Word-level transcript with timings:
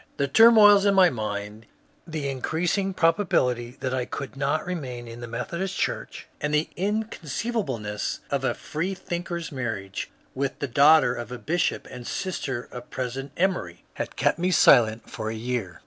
The 0.17 0.27
turmoils 0.27 0.83
in 0.87 0.95
my 0.95 1.11
mind, 1.11 1.67
the 2.07 2.27
increasing 2.27 2.91
probability 2.91 3.77
that 3.81 3.93
I 3.93 4.05
could 4.05 4.35
not 4.35 4.65
remain 4.65 5.07
in 5.07 5.19
the 5.21 5.27
Methodist 5.27 5.77
Church, 5.77 6.25
and 6.41 6.51
the 6.55 6.69
in« 6.75 7.03
oonceivableness 7.03 8.17
of 8.31 8.43
a 8.43 8.55
freethinker's 8.55 9.51
marriage 9.51 10.09
with 10.33 10.57
the 10.57 10.67
daughter 10.67 11.13
of 11.13 11.31
a 11.31 11.37
bishop 11.37 11.85
and 11.91 12.07
sister 12.07 12.67
of 12.71 12.89
President 12.89 13.33
Emory, 13.37 13.83
had 13.93 14.15
kept 14.15 14.39
me 14.39 14.49
silent 14.49 15.07
for 15.07 15.29
a 15.29 15.35
year. 15.35 15.79